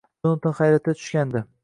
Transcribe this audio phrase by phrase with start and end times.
[0.27, 1.43] Jonatan hayratga tushgandi: